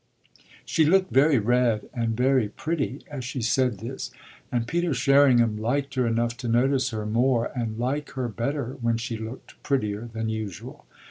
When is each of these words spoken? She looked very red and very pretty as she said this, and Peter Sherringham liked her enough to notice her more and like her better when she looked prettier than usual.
She 0.65 0.83
looked 0.83 1.11
very 1.11 1.37
red 1.37 1.87
and 1.93 2.17
very 2.17 2.49
pretty 2.49 3.05
as 3.11 3.23
she 3.23 3.39
said 3.43 3.77
this, 3.77 4.09
and 4.51 4.67
Peter 4.67 4.95
Sherringham 4.95 5.57
liked 5.57 5.93
her 5.93 6.07
enough 6.07 6.35
to 6.37 6.47
notice 6.47 6.89
her 6.89 7.05
more 7.05 7.51
and 7.55 7.77
like 7.77 8.09
her 8.13 8.27
better 8.27 8.77
when 8.81 8.97
she 8.97 9.15
looked 9.15 9.61
prettier 9.61 10.09
than 10.11 10.27
usual. 10.27 10.87